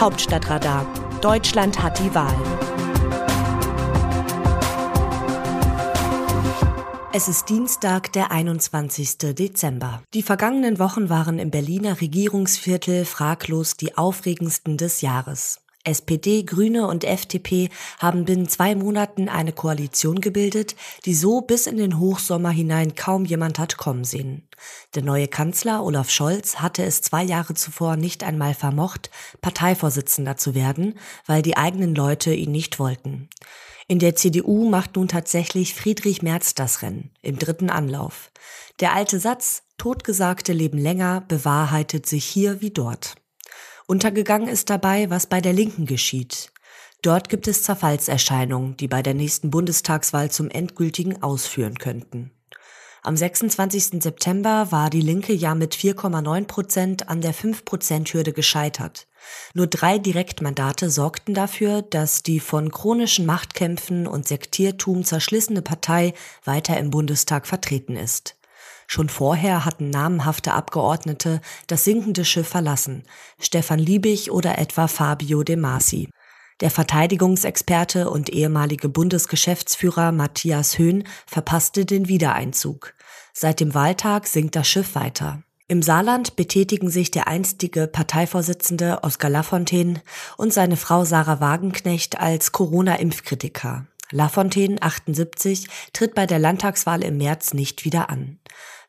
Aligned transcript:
Hauptstadtradar. 0.00 0.86
Deutschland 1.20 1.82
hat 1.82 1.98
die 1.98 2.14
Wahl. 2.14 2.34
Es 7.12 7.28
ist 7.28 7.50
Dienstag, 7.50 8.10
der 8.14 8.30
21. 8.30 9.18
Dezember. 9.34 10.02
Die 10.14 10.22
vergangenen 10.22 10.78
Wochen 10.78 11.10
waren 11.10 11.38
im 11.38 11.50
Berliner 11.50 12.00
Regierungsviertel 12.00 13.04
fraglos 13.04 13.76
die 13.76 13.98
aufregendsten 13.98 14.78
des 14.78 15.02
Jahres. 15.02 15.60
SPD, 15.84 16.42
Grüne 16.42 16.86
und 16.86 17.04
FDP 17.04 17.70
haben 17.98 18.24
binnen 18.24 18.48
zwei 18.48 18.74
Monaten 18.74 19.28
eine 19.28 19.52
Koalition 19.52 20.20
gebildet, 20.20 20.76
die 21.06 21.14
so 21.14 21.40
bis 21.40 21.66
in 21.66 21.78
den 21.78 21.98
Hochsommer 21.98 22.50
hinein 22.50 22.94
kaum 22.94 23.24
jemand 23.24 23.58
hat 23.58 23.78
kommen 23.78 24.04
sehen. 24.04 24.46
Der 24.94 25.02
neue 25.02 25.26
Kanzler 25.26 25.82
Olaf 25.82 26.10
Scholz 26.10 26.56
hatte 26.56 26.84
es 26.84 27.00
zwei 27.00 27.22
Jahre 27.22 27.54
zuvor 27.54 27.96
nicht 27.96 28.24
einmal 28.24 28.54
vermocht, 28.54 29.10
Parteivorsitzender 29.40 30.36
zu 30.36 30.54
werden, 30.54 30.98
weil 31.26 31.40
die 31.40 31.56
eigenen 31.56 31.94
Leute 31.94 32.34
ihn 32.34 32.52
nicht 32.52 32.78
wollten. 32.78 33.30
In 33.88 33.98
der 33.98 34.14
CDU 34.14 34.68
macht 34.68 34.96
nun 34.96 35.08
tatsächlich 35.08 35.74
Friedrich 35.74 36.22
Merz 36.22 36.54
das 36.54 36.82
Rennen, 36.82 37.10
im 37.22 37.38
dritten 37.38 37.70
Anlauf. 37.70 38.30
Der 38.80 38.94
alte 38.94 39.18
Satz, 39.18 39.62
Totgesagte 39.78 40.52
leben 40.52 40.78
länger, 40.78 41.22
bewahrheitet 41.26 42.06
sich 42.06 42.24
hier 42.24 42.60
wie 42.60 42.70
dort. 42.70 43.16
Untergegangen 43.90 44.46
ist 44.46 44.70
dabei, 44.70 45.10
was 45.10 45.26
bei 45.26 45.40
der 45.40 45.52
Linken 45.52 45.84
geschieht. 45.84 46.52
Dort 47.02 47.28
gibt 47.28 47.48
es 47.48 47.64
Zerfallserscheinungen, 47.64 48.76
die 48.76 48.86
bei 48.86 49.02
der 49.02 49.14
nächsten 49.14 49.50
Bundestagswahl 49.50 50.30
zum 50.30 50.48
endgültigen 50.48 51.24
ausführen 51.24 51.76
könnten. 51.76 52.30
Am 53.02 53.16
26. 53.16 54.00
September 54.00 54.70
war 54.70 54.90
die 54.90 55.00
Linke 55.00 55.32
ja 55.32 55.56
mit 55.56 55.74
4,9 55.74 56.44
Prozent 56.44 57.08
an 57.08 57.20
der 57.20 57.34
5-Prozent-Hürde 57.34 58.32
gescheitert. 58.32 59.08
Nur 59.54 59.66
drei 59.66 59.98
Direktmandate 59.98 60.88
sorgten 60.88 61.34
dafür, 61.34 61.82
dass 61.82 62.22
die 62.22 62.38
von 62.38 62.70
chronischen 62.70 63.26
Machtkämpfen 63.26 64.06
und 64.06 64.28
Sektiertum 64.28 65.02
zerschlissene 65.02 65.62
Partei 65.62 66.14
weiter 66.44 66.78
im 66.78 66.90
Bundestag 66.90 67.44
vertreten 67.44 67.96
ist. 67.96 68.36
Schon 68.92 69.08
vorher 69.08 69.64
hatten 69.64 69.88
namenhafte 69.88 70.52
Abgeordnete 70.52 71.40
das 71.68 71.84
sinkende 71.84 72.24
Schiff 72.24 72.48
verlassen, 72.48 73.04
Stefan 73.38 73.78
Liebig 73.78 74.32
oder 74.32 74.58
etwa 74.58 74.88
Fabio 74.88 75.44
De 75.44 75.54
Masi. 75.54 76.08
Der 76.58 76.72
Verteidigungsexperte 76.72 78.10
und 78.10 78.30
ehemalige 78.30 78.88
Bundesgeschäftsführer 78.88 80.10
Matthias 80.10 80.76
Höhn 80.76 81.04
verpasste 81.24 81.84
den 81.86 82.08
Wiedereinzug. 82.08 82.94
Seit 83.32 83.60
dem 83.60 83.74
Wahltag 83.74 84.26
sinkt 84.26 84.56
das 84.56 84.66
Schiff 84.66 84.96
weiter. 84.96 85.44
Im 85.68 85.82
Saarland 85.82 86.34
betätigen 86.34 86.90
sich 86.90 87.12
der 87.12 87.28
einstige 87.28 87.86
Parteivorsitzende 87.86 89.04
Oskar 89.04 89.30
Lafontaine 89.30 90.02
und 90.36 90.52
seine 90.52 90.76
Frau 90.76 91.04
Sarah 91.04 91.38
Wagenknecht 91.38 92.18
als 92.18 92.50
Corona-Impfkritiker. 92.50 93.86
Lafontaine, 94.10 94.82
78, 94.82 95.68
tritt 95.92 96.16
bei 96.16 96.26
der 96.26 96.40
Landtagswahl 96.40 97.04
im 97.04 97.18
März 97.18 97.54
nicht 97.54 97.84
wieder 97.84 98.10
an. 98.10 98.40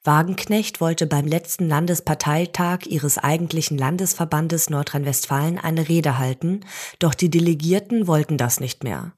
Wagenknecht 0.04 0.82
wollte 0.82 1.06
beim 1.06 1.28
letzten 1.28 1.68
Landesparteitag 1.68 2.88
ihres 2.88 3.20
eigentlichen 3.20 3.78
Landesverbandes 3.78 4.72
Nordrhein-Westfalen 4.72 5.60
eine 5.60 5.88
Rede 5.88 6.18
halten, 6.18 6.62
doch 6.98 7.14
die 7.14 7.30
Delegierten 7.30 8.08
wollten 8.08 8.40
das 8.40 8.60
nicht 8.60 8.84
mehr. 8.84 9.14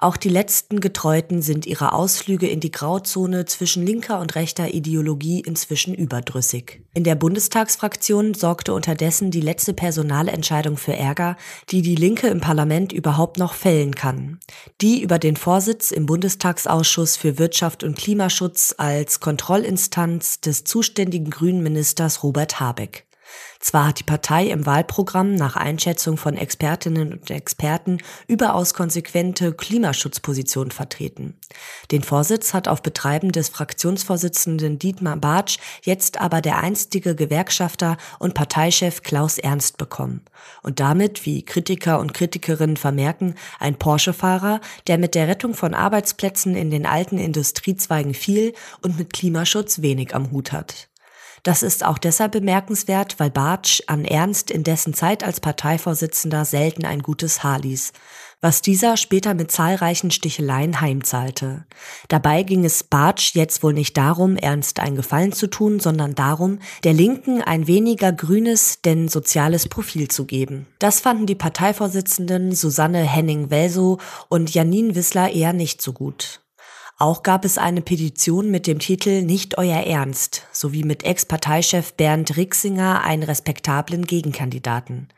Auch 0.00 0.16
die 0.16 0.28
letzten 0.28 0.78
Getreuten 0.78 1.42
sind 1.42 1.66
ihre 1.66 1.92
Ausflüge 1.92 2.46
in 2.46 2.60
die 2.60 2.70
Grauzone 2.70 3.46
zwischen 3.46 3.84
linker 3.84 4.20
und 4.20 4.36
rechter 4.36 4.72
Ideologie 4.72 5.40
inzwischen 5.40 5.92
überdrüssig. 5.92 6.82
In 6.94 7.02
der 7.02 7.16
Bundestagsfraktion 7.16 8.34
sorgte 8.34 8.74
unterdessen 8.74 9.32
die 9.32 9.40
letzte 9.40 9.74
Personalentscheidung 9.74 10.76
für 10.76 10.94
Ärger, 10.94 11.36
die 11.70 11.82
die 11.82 11.96
Linke 11.96 12.28
im 12.28 12.40
Parlament 12.40 12.92
überhaupt 12.92 13.38
noch 13.38 13.54
fällen 13.54 13.92
kann. 13.96 14.38
Die 14.80 15.02
über 15.02 15.18
den 15.18 15.34
Vorsitz 15.34 15.90
im 15.90 16.06
Bundestagsausschuss 16.06 17.16
für 17.16 17.36
Wirtschaft 17.38 17.82
und 17.82 17.98
Klimaschutz 17.98 18.76
als 18.78 19.18
Kontrollinstanz 19.18 20.40
des 20.40 20.62
zuständigen 20.62 21.30
grünen 21.30 21.64
Ministers 21.64 22.22
Robert 22.22 22.60
Habeck. 22.60 23.07
Zwar 23.60 23.88
hat 23.88 23.98
die 23.98 24.04
Partei 24.04 24.46
im 24.46 24.66
Wahlprogramm 24.66 25.34
nach 25.34 25.56
Einschätzung 25.56 26.16
von 26.16 26.36
Expertinnen 26.36 27.12
und 27.12 27.30
Experten 27.30 27.98
überaus 28.28 28.72
konsequente 28.72 29.52
Klimaschutzpositionen 29.52 30.70
vertreten. 30.70 31.34
Den 31.90 32.04
Vorsitz 32.04 32.54
hat 32.54 32.68
auf 32.68 32.82
Betreiben 32.82 33.32
des 33.32 33.48
Fraktionsvorsitzenden 33.48 34.78
Dietmar 34.78 35.16
Bartsch 35.16 35.58
jetzt 35.82 36.20
aber 36.20 36.40
der 36.40 36.58
einstige 36.58 37.16
Gewerkschafter 37.16 37.96
und 38.20 38.34
Parteichef 38.34 39.02
Klaus 39.02 39.38
Ernst 39.38 39.76
bekommen. 39.76 40.22
Und 40.62 40.78
damit, 40.78 41.26
wie 41.26 41.44
Kritiker 41.44 41.98
und 41.98 42.14
Kritikerinnen 42.14 42.76
vermerken, 42.76 43.34
ein 43.58 43.76
Porsche-Fahrer, 43.76 44.60
der 44.86 44.98
mit 44.98 45.16
der 45.16 45.26
Rettung 45.26 45.54
von 45.54 45.74
Arbeitsplätzen 45.74 46.54
in 46.54 46.70
den 46.70 46.86
alten 46.86 47.18
Industriezweigen 47.18 48.14
viel 48.14 48.54
und 48.82 48.98
mit 48.98 49.12
Klimaschutz 49.12 49.82
wenig 49.82 50.14
am 50.14 50.30
Hut 50.30 50.52
hat. 50.52 50.88
Das 51.42 51.62
ist 51.62 51.84
auch 51.84 51.98
deshalb 51.98 52.32
bemerkenswert, 52.32 53.18
weil 53.18 53.30
Bartsch 53.30 53.82
an 53.86 54.04
Ernst 54.04 54.50
in 54.50 54.64
dessen 54.64 54.94
Zeit 54.94 55.24
als 55.24 55.40
Parteivorsitzender 55.40 56.44
selten 56.44 56.84
ein 56.84 57.00
gutes 57.00 57.42
Haar 57.42 57.60
ließ, 57.60 57.92
was 58.40 58.62
dieser 58.62 58.96
später 58.96 59.34
mit 59.34 59.50
zahlreichen 59.50 60.10
Sticheleien 60.10 60.80
heimzahlte. 60.80 61.64
Dabei 62.08 62.42
ging 62.42 62.64
es 62.64 62.84
Bartsch 62.84 63.34
jetzt 63.34 63.62
wohl 63.62 63.72
nicht 63.72 63.96
darum, 63.96 64.36
Ernst 64.36 64.80
einen 64.80 64.96
Gefallen 64.96 65.32
zu 65.32 65.48
tun, 65.48 65.80
sondern 65.80 66.14
darum, 66.14 66.58
der 66.84 66.92
Linken 66.92 67.42
ein 67.42 67.66
weniger 67.66 68.12
grünes, 68.12 68.80
denn 68.82 69.08
soziales 69.08 69.68
Profil 69.68 70.08
zu 70.08 70.24
geben. 70.24 70.66
Das 70.78 71.00
fanden 71.00 71.26
die 71.26 71.34
Parteivorsitzenden 71.34 72.54
Susanne 72.54 73.02
Henning-Welsow 73.02 73.98
und 74.28 74.54
Janine 74.54 74.94
Wissler 74.94 75.32
eher 75.32 75.52
nicht 75.52 75.82
so 75.82 75.92
gut. 75.92 76.40
Auch 77.00 77.22
gab 77.22 77.44
es 77.44 77.58
eine 77.58 77.80
Petition 77.80 78.50
mit 78.50 78.66
dem 78.66 78.80
Titel 78.80 79.22
Nicht 79.22 79.56
euer 79.56 79.84
Ernst 79.84 80.42
sowie 80.50 80.82
mit 80.82 81.04
Ex-Parteichef 81.04 81.94
Bernd 81.94 82.36
Rixinger 82.36 83.04
einen 83.04 83.22
respektablen 83.22 84.04
Gegenkandidaten. 84.04 85.08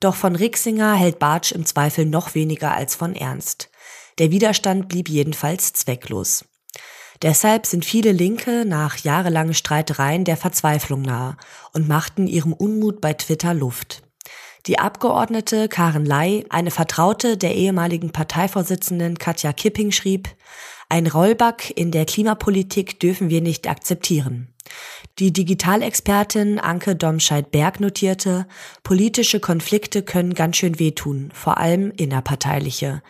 Doch 0.00 0.16
von 0.16 0.34
Rixinger 0.34 0.94
hält 0.94 1.20
Bartsch 1.20 1.52
im 1.52 1.64
Zweifel 1.64 2.04
noch 2.04 2.34
weniger 2.34 2.74
als 2.74 2.96
von 2.96 3.14
Ernst. 3.14 3.70
Der 4.18 4.32
Widerstand 4.32 4.88
blieb 4.88 5.08
jedenfalls 5.08 5.72
zwecklos. 5.72 6.44
Deshalb 7.22 7.64
sind 7.64 7.84
viele 7.84 8.10
Linke 8.10 8.64
nach 8.66 8.96
jahrelangen 8.96 9.54
Streitereien 9.54 10.24
der 10.24 10.36
Verzweiflung 10.36 11.02
nahe 11.02 11.36
und 11.72 11.86
machten 11.86 12.26
ihrem 12.26 12.52
Unmut 12.52 13.00
bei 13.00 13.12
Twitter 13.12 13.54
Luft. 13.54 14.02
Die 14.66 14.78
Abgeordnete 14.78 15.68
Karen 15.68 16.04
Ley, 16.04 16.44
eine 16.50 16.70
Vertraute 16.70 17.36
der 17.36 17.54
ehemaligen 17.54 18.10
Parteivorsitzenden 18.10 19.16
Katja 19.16 19.52
Kipping, 19.52 19.90
schrieb, 19.92 20.28
ein 20.90 21.06
Rollback 21.06 21.72
in 21.76 21.92
der 21.92 22.04
Klimapolitik 22.04 22.98
dürfen 22.98 23.30
wir 23.30 23.40
nicht 23.40 23.68
akzeptieren. 23.68 24.48
Die 25.20 25.32
Digitalexpertin 25.32 26.58
Anke 26.58 26.96
Domscheit-Berg 26.96 27.78
notierte, 27.78 28.46
politische 28.82 29.38
Konflikte 29.38 30.02
können 30.02 30.34
ganz 30.34 30.56
schön 30.56 30.80
wehtun, 30.80 31.30
vor 31.32 31.58
allem 31.58 31.92
innerparteiliche. 31.96 33.02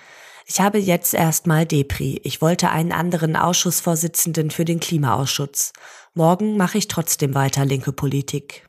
Ich 0.46 0.60
habe 0.60 0.78
jetzt 0.78 1.14
erstmal 1.14 1.64
Depri. 1.64 2.20
Ich 2.22 2.42
wollte 2.42 2.68
einen 2.68 2.92
anderen 2.92 3.34
Ausschussvorsitzenden 3.34 4.50
für 4.50 4.66
den 4.66 4.80
Klimaausschuss. 4.80 5.72
Morgen 6.12 6.58
mache 6.58 6.76
ich 6.76 6.88
trotzdem 6.88 7.34
weiter 7.34 7.64
linke 7.64 7.92
Politik. 7.92 8.68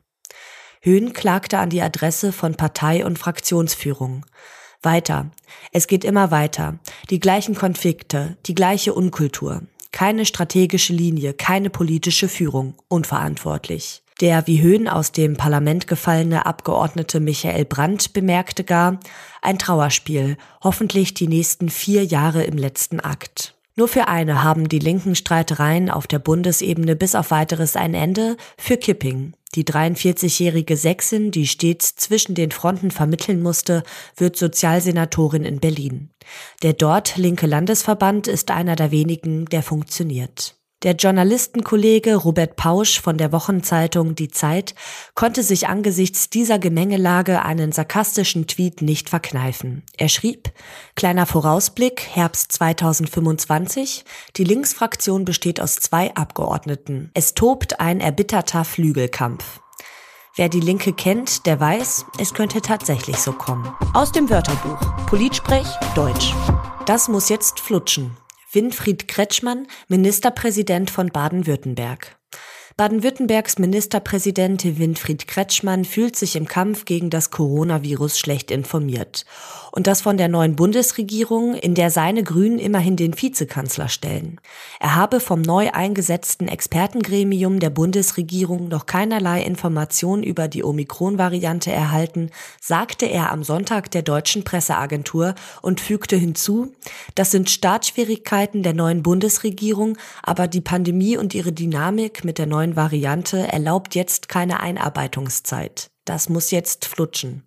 Höhn 0.82 1.12
klagte 1.12 1.60
an 1.60 1.70
die 1.70 1.82
Adresse 1.82 2.32
von 2.32 2.56
Partei 2.56 3.06
und 3.06 3.20
Fraktionsführung. 3.20 4.26
Weiter. 4.84 5.32
Es 5.72 5.88
geht 5.88 6.04
immer 6.04 6.32
weiter. 6.32 6.80
Die 7.10 7.20
gleichen 7.20 7.56
Konflikte, 7.56 8.38
die 8.46 8.56
gleiche 8.56 8.94
Unkultur. 8.94 9.62
Keine 9.92 10.26
strategische 10.26 10.94
Linie, 10.94 11.34
keine 11.34 11.70
politische 11.70 12.28
Führung. 12.28 12.76
Unverantwortlich. 12.88 14.04
Der 14.22 14.46
wie 14.46 14.62
Höhen 14.62 14.88
aus 14.88 15.12
dem 15.12 15.36
Parlament 15.36 15.88
gefallene 15.88 16.46
Abgeordnete 16.46 17.20
Michael 17.20 17.66
Brandt 17.66 18.14
bemerkte 18.14 18.64
gar, 18.64 19.00
ein 19.42 19.58
Trauerspiel, 19.58 20.38
hoffentlich 20.64 21.16
die 21.16 21.28
nächsten 21.28 21.70
vier 21.70 22.06
Jahre 22.06 22.44
im 22.44 22.58
letzten 22.58 23.00
Akt. 23.00 23.56
Nur 23.82 23.88
für 23.88 24.08
eine 24.08 24.44
haben 24.44 24.70
die 24.70 24.78
linken 24.78 25.16
Streitereien 25.16 25.90
auf 25.90 26.06
der 26.06 26.20
Bundesebene 26.20 26.96
bis 26.96 27.16
auf 27.16 27.32
weiteres 27.32 27.76
ein 27.76 27.96
Ende, 27.96 28.38
für 28.56 28.78
Kipping. 28.78 29.34
Die 29.56 29.64
43-jährige 29.64 30.78
Sächsin, 30.78 31.32
die 31.32 31.48
stets 31.48 31.96
zwischen 31.96 32.36
den 32.36 32.52
Fronten 32.52 32.92
vermitteln 32.92 33.42
musste, 33.42 33.82
wird 34.16 34.38
Sozialsenatorin 34.38 35.46
in 35.46 35.60
Berlin. 35.60 36.12
Der 36.62 36.74
dort 36.74 37.18
linke 37.18 37.48
Landesverband 37.48 38.28
ist 38.28 38.52
einer 38.52 38.76
der 38.76 38.92
wenigen, 38.92 39.46
der 39.46 39.64
funktioniert. 39.64 40.61
Der 40.84 40.96
Journalistenkollege 40.96 42.16
Robert 42.16 42.56
Pausch 42.56 43.02
von 43.02 43.20
der 43.20 43.32
Wochenzeitung 43.32 44.16
Die 44.16 44.30
Zeit 44.30 44.74
konnte 45.14 45.44
sich 45.44 45.68
angesichts 45.68 46.32
dieser 46.32 46.58
Gemengelage 46.58 47.44
einen 47.44 47.72
sarkastischen 47.72 48.48
Tweet 48.48 48.82
nicht 48.82 49.08
verkneifen. 49.08 49.84
Er 49.98 50.10
schrieb, 50.10 50.52
kleiner 50.96 51.28
Vorausblick, 51.28 52.08
Herbst 52.12 52.52
2025, 52.54 54.06
die 54.38 54.44
Linksfraktion 54.44 55.24
besteht 55.24 55.62
aus 55.62 55.76
zwei 55.76 56.16
Abgeordneten. 56.16 57.12
Es 57.14 57.36
tobt 57.36 57.80
ein 57.80 58.00
erbitterter 58.00 58.66
Flügelkampf. 58.66 59.60
Wer 60.36 60.50
die 60.50 60.62
Linke 60.62 60.94
kennt, 60.94 61.46
der 61.46 61.60
weiß, 61.60 62.06
es 62.18 62.34
könnte 62.34 62.62
tatsächlich 62.62 63.18
so 63.18 63.34
kommen. 63.34 63.72
Aus 63.94 64.12
dem 64.12 64.32
Wörterbuch. 64.32 64.80
Politsprech 65.06 65.68
Deutsch. 65.94 66.34
Das 66.88 67.08
muss 67.08 67.30
jetzt 67.30 67.60
flutschen. 67.60 68.18
Winfried 68.54 69.08
Kretschmann, 69.08 69.68
Ministerpräsident 69.88 70.92
von 70.92 71.08
Baden-Württemberg. 71.08 72.21
Baden-Württembergs 72.78 73.60
Ministerpräsident 73.60 74.80
Winfried 74.80 75.28
Kretschmann 75.28 75.84
fühlt 75.84 76.16
sich 76.16 76.36
im 76.36 76.48
Kampf 76.48 76.86
gegen 76.86 77.10
das 77.10 77.30
Coronavirus 77.30 78.18
schlecht 78.18 78.50
informiert. 78.50 79.26
Und 79.72 79.88
das 79.88 80.02
von 80.02 80.18
der 80.18 80.28
neuen 80.28 80.56
Bundesregierung, 80.56 81.56
in 81.56 81.76
der 81.76 81.92
seine 81.92 82.24
Grünen 82.24 82.60
immerhin 82.60 82.98
den 82.98 83.20
Vizekanzler 83.22 83.88
stellen. 83.88 84.40
Er 84.80 84.96
habe 84.96 85.20
vom 85.20 85.42
neu 85.42 85.72
eingesetzten 85.72 86.48
Expertengremium 86.48 87.60
der 87.60 87.70
Bundesregierung 87.70 88.68
noch 88.68 88.86
keinerlei 88.86 89.44
Informationen 89.44 90.24
über 90.24 90.48
die 90.48 90.64
Omikron-Variante 90.64 91.72
erhalten, 91.72 92.32
sagte 92.60 93.06
er 93.06 93.32
am 93.32 93.44
Sonntag 93.44 93.92
der 93.92 94.02
deutschen 94.02 94.44
Presseagentur 94.44 95.36
und 95.62 95.80
fügte 95.80 96.16
hinzu, 96.18 96.74
das 97.16 97.32
sind 97.32 97.50
Startschwierigkeiten 97.50 98.64
der 98.64 98.74
neuen 98.74 99.04
Bundesregierung, 99.04 99.98
aber 100.24 100.48
die 100.48 100.62
Pandemie 100.62 101.18
und 101.18 101.34
ihre 101.34 101.54
Dynamik 101.54 102.26
mit 102.26 102.38
der 102.38 102.46
neuen 102.46 102.61
neuen 102.62 102.76
Variante 102.76 103.52
erlaubt 103.52 103.96
jetzt 103.96 104.30
keine 104.30 104.60
Einarbeitungszeit. 104.60 105.90
Das 106.06 106.30
muss 106.30 106.52
jetzt 106.52 106.86
flutschen. 106.86 107.44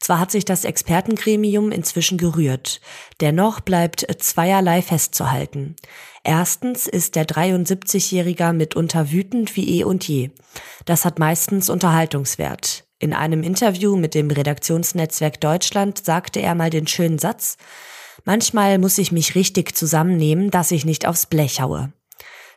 Zwar 0.00 0.18
hat 0.20 0.30
sich 0.30 0.44
das 0.44 0.66
Expertengremium 0.66 1.72
inzwischen 1.72 2.18
gerührt, 2.18 2.82
dennoch 3.22 3.60
bleibt 3.60 4.06
zweierlei 4.18 4.82
festzuhalten. 4.82 5.76
Erstens 6.24 6.86
ist 6.86 7.16
der 7.16 7.26
73-Jährige 7.26 8.52
mitunter 8.52 9.10
wütend 9.10 9.56
wie 9.56 9.80
eh 9.80 9.84
und 9.84 10.06
je. 10.06 10.30
Das 10.84 11.06
hat 11.06 11.18
meistens 11.18 11.70
Unterhaltungswert. 11.70 12.84
In 12.98 13.14
einem 13.14 13.42
Interview 13.42 13.96
mit 13.96 14.14
dem 14.14 14.30
Redaktionsnetzwerk 14.30 15.40
Deutschland 15.40 16.04
sagte 16.04 16.40
er 16.40 16.54
mal 16.54 16.68
den 16.68 16.86
schönen 16.86 17.18
Satz, 17.18 17.56
Manchmal 18.26 18.78
muss 18.78 18.98
ich 18.98 19.10
mich 19.10 19.34
richtig 19.34 19.76
zusammennehmen, 19.76 20.50
dass 20.50 20.70
ich 20.70 20.84
nicht 20.84 21.06
aufs 21.06 21.26
Blech 21.26 21.60
haue. 21.60 21.92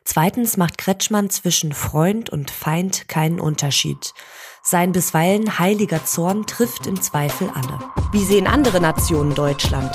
Zweitens 0.09 0.55
macht 0.55 0.77
Kretschmann 0.77 1.29
zwischen 1.29 1.73
Freund 1.73 2.29
und 2.29 2.49
Feind 2.49 3.09
keinen 3.09 3.41
Unterschied. 3.41 4.13
Sein 4.63 4.93
bisweilen 4.93 5.59
heiliger 5.59 6.05
Zorn 6.05 6.47
trifft 6.47 6.87
im 6.87 7.01
Zweifel 7.01 7.49
alle. 7.53 7.77
Wie 8.13 8.23
sehen 8.23 8.47
andere 8.47 8.79
Nationen 8.79 9.35
Deutschland? 9.35 9.93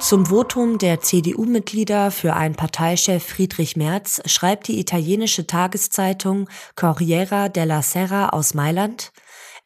Zum 0.00 0.26
Votum 0.26 0.78
der 0.78 1.02
CDU-Mitglieder 1.02 2.10
für 2.10 2.34
einen 2.34 2.56
Parteichef 2.56 3.24
Friedrich 3.24 3.76
Merz 3.76 4.20
schreibt 4.26 4.66
die 4.66 4.80
italienische 4.80 5.46
Tageszeitung 5.46 6.48
Corriera 6.74 7.48
della 7.48 7.82
Sera 7.82 8.30
aus 8.30 8.54
Mailand, 8.54 9.12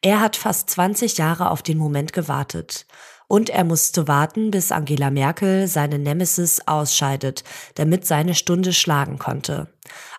er 0.03 0.19
hat 0.19 0.35
fast 0.35 0.69
20 0.71 1.17
Jahre 1.19 1.51
auf 1.51 1.61
den 1.61 1.77
Moment 1.77 2.11
gewartet. 2.11 2.87
Und 3.31 3.49
er 3.49 3.63
musste 3.63 4.09
warten, 4.09 4.51
bis 4.51 4.73
Angela 4.73 5.09
Merkel 5.09 5.65
seine 5.69 5.97
Nemesis 5.97 6.67
ausscheidet, 6.67 7.45
damit 7.75 8.05
seine 8.05 8.35
Stunde 8.35 8.73
schlagen 8.73 9.19
konnte. 9.19 9.69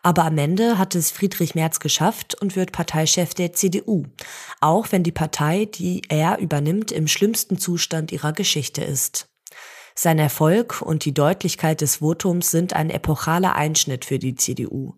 Aber 0.02 0.24
am 0.24 0.38
Ende 0.38 0.78
hat 0.78 0.94
es 0.94 1.10
Friedrich 1.10 1.54
Merz 1.54 1.78
geschafft 1.78 2.34
und 2.40 2.56
wird 2.56 2.72
Parteichef 2.72 3.34
der 3.34 3.52
CDU, 3.52 4.04
auch 4.62 4.92
wenn 4.92 5.02
die 5.02 5.12
Partei, 5.12 5.66
die 5.66 6.00
er 6.08 6.38
übernimmt, 6.38 6.90
im 6.90 7.06
schlimmsten 7.06 7.58
Zustand 7.58 8.12
ihrer 8.12 8.32
Geschichte 8.32 8.82
ist. 8.82 9.28
Sein 9.94 10.18
Erfolg 10.18 10.80
und 10.80 11.04
die 11.04 11.12
Deutlichkeit 11.12 11.80
des 11.80 11.96
Votums 11.96 12.50
sind 12.50 12.74
ein 12.74 12.88
epochaler 12.88 13.54
Einschnitt 13.54 14.04
für 14.04 14.18
die 14.18 14.34
CDU. 14.34 14.94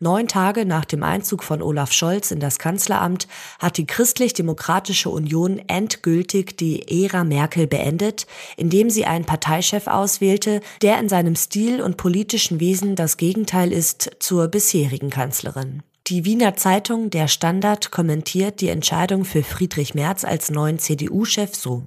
Neun 0.00 0.26
Tage 0.26 0.64
nach 0.64 0.84
dem 0.84 1.02
Einzug 1.02 1.44
von 1.44 1.60
Olaf 1.60 1.92
Scholz 1.92 2.30
in 2.30 2.40
das 2.40 2.58
Kanzleramt 2.58 3.28
hat 3.58 3.76
die 3.76 3.86
Christlich-Demokratische 3.86 5.10
Union 5.10 5.60
endgültig 5.66 6.56
die 6.56 7.04
Ära 7.04 7.24
Merkel 7.24 7.66
beendet, 7.66 8.26
indem 8.56 8.90
sie 8.90 9.04
einen 9.04 9.26
Parteichef 9.26 9.86
auswählte, 9.86 10.60
der 10.82 10.98
in 10.98 11.08
seinem 11.08 11.36
Stil 11.36 11.82
und 11.82 11.96
politischen 11.96 12.60
Wesen 12.60 12.96
das 12.96 13.16
Gegenteil 13.16 13.72
ist 13.72 14.10
zur 14.18 14.48
bisherigen 14.48 15.10
Kanzlerin. 15.10 15.82
Die 16.06 16.24
Wiener 16.24 16.56
Zeitung 16.56 17.10
Der 17.10 17.28
Standard 17.28 17.90
kommentiert 17.90 18.62
die 18.62 18.70
Entscheidung 18.70 19.26
für 19.26 19.42
Friedrich 19.42 19.94
Merz 19.94 20.24
als 20.24 20.50
neuen 20.50 20.78
CDU-Chef 20.78 21.54
so. 21.54 21.84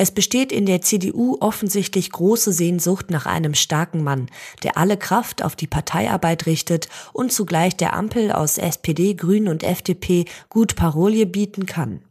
Es 0.00 0.12
besteht 0.12 0.52
in 0.52 0.64
der 0.64 0.80
CDU 0.80 1.38
offensichtlich 1.40 2.12
große 2.12 2.52
Sehnsucht 2.52 3.10
nach 3.10 3.26
einem 3.26 3.54
starken 3.54 4.04
Mann, 4.04 4.30
der 4.62 4.78
alle 4.78 4.96
Kraft 4.96 5.42
auf 5.42 5.56
die 5.56 5.66
Parteiarbeit 5.66 6.46
richtet 6.46 6.88
und 7.12 7.32
zugleich 7.32 7.76
der 7.76 7.94
Ampel 7.94 8.30
aus 8.30 8.58
SPD, 8.58 9.14
Grünen 9.14 9.48
und 9.48 9.64
FDP 9.64 10.26
gut 10.50 10.76
Parolie 10.76 11.26
bieten 11.26 11.66
kann. 11.66 12.04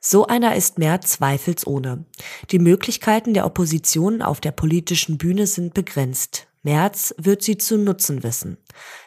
So 0.00 0.28
einer 0.28 0.54
ist 0.54 0.78
mehr 0.78 1.00
zweifelsohne. 1.00 2.04
Die 2.52 2.60
Möglichkeiten 2.60 3.34
der 3.34 3.44
Opposition 3.44 4.22
auf 4.22 4.40
der 4.40 4.52
politischen 4.52 5.18
Bühne 5.18 5.48
sind 5.48 5.74
begrenzt. 5.74 6.46
Merz 6.62 7.12
wird 7.18 7.42
sie 7.42 7.58
zu 7.58 7.76
nutzen 7.76 8.22
wissen. 8.22 8.56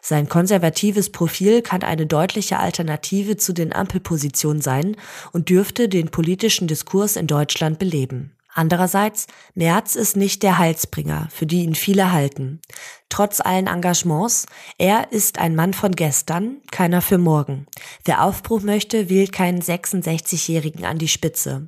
Sein 0.01 0.29
konservatives 0.29 1.11
Profil 1.11 1.61
kann 1.61 1.83
eine 1.83 2.05
deutliche 2.05 2.59
Alternative 2.59 3.37
zu 3.37 3.53
den 3.53 3.73
Ampelpositionen 3.73 4.61
sein 4.61 4.95
und 5.31 5.49
dürfte 5.49 5.89
den 5.89 6.09
politischen 6.09 6.67
Diskurs 6.67 7.15
in 7.15 7.27
Deutschland 7.27 7.79
beleben. 7.79 8.31
Andererseits, 8.53 9.27
Merz 9.53 9.95
ist 9.95 10.17
nicht 10.17 10.41
der 10.41 10.57
Heilsbringer, 10.57 11.29
für 11.31 11.45
die 11.45 11.63
ihn 11.63 11.75
viele 11.75 12.11
halten. 12.11 12.59
Trotz 13.07 13.39
allen 13.39 13.67
Engagements, 13.67 14.47
er 14.77 15.11
ist 15.11 15.37
ein 15.39 15.55
Mann 15.55 15.73
von 15.73 15.91
gestern, 15.91 16.57
keiner 16.71 17.01
für 17.01 17.19
morgen. 17.19 17.67
Wer 18.05 18.23
Aufbruch 18.23 18.61
möchte, 18.61 19.09
wählt 19.09 19.31
keinen 19.31 19.61
66-Jährigen 19.61 20.83
an 20.83 20.97
die 20.97 21.07
Spitze. 21.07 21.67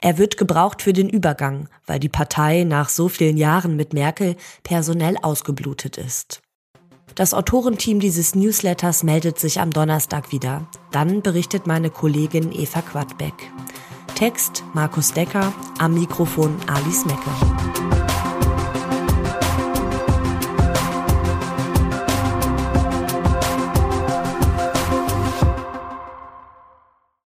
Er 0.00 0.18
wird 0.18 0.36
gebraucht 0.36 0.82
für 0.82 0.92
den 0.92 1.10
Übergang, 1.10 1.68
weil 1.84 1.98
die 1.98 2.08
Partei 2.08 2.64
nach 2.64 2.88
so 2.88 3.08
vielen 3.08 3.36
Jahren 3.36 3.76
mit 3.76 3.92
Merkel 3.92 4.36
personell 4.62 5.16
ausgeblutet 5.20 5.98
ist. 5.98 6.40
Das 7.14 7.34
Autorenteam 7.34 8.00
dieses 8.00 8.34
Newsletters 8.34 9.02
meldet 9.02 9.38
sich 9.38 9.60
am 9.60 9.70
Donnerstag 9.70 10.32
wieder. 10.32 10.66
Dann 10.90 11.22
berichtet 11.22 11.66
meine 11.66 11.90
Kollegin 11.90 12.52
Eva 12.52 12.82
Quadbeck. 12.82 13.34
Text 14.14 14.64
Markus 14.74 15.12
Decker, 15.12 15.52
am 15.78 15.94
Mikrofon 15.94 16.56
Alice 16.66 17.04
Mecke. 17.06 17.99